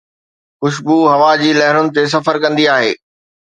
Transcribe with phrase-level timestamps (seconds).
[0.59, 2.91] خوشبو هوا جي لهرن تي سفر ڪندي آهي